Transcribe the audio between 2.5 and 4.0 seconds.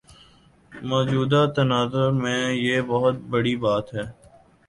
یہ بہت بڑی بات